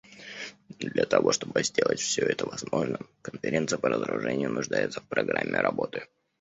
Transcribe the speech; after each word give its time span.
Для 0.81 1.05
того 1.05 1.31
чтобы 1.31 1.61
сделать 1.63 1.99
все 1.99 2.23
это 2.25 2.47
возможным, 2.47 3.07
Конференция 3.21 3.77
по 3.77 3.87
разоружению 3.87 4.51
нуждается 4.51 4.99
в 4.99 5.07
программе 5.07 5.59
работы. 5.59 6.07